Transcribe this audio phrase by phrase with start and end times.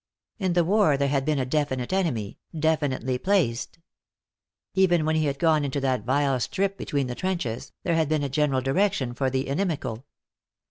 [0.39, 3.77] In the war there had been a definite enemy, definitely placed.
[4.73, 8.23] Even when he had gone into that vile strip between the trenches, there had been
[8.23, 10.05] a general direction for the inimical.